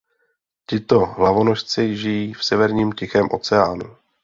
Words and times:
Tito 0.65 1.05
hlavonožci 1.05 1.97
žijí 1.97 2.33
v 2.33 2.43
severním 2.45 2.91
Tichém 2.91 3.27
oceánu. 3.31 3.97